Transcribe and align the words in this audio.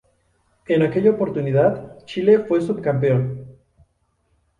En 0.65 0.81
aquella 0.81 1.11
oportunidad 1.11 2.03
Chile, 2.05 2.39
fue 2.39 2.59
subcampeón. 2.59 3.55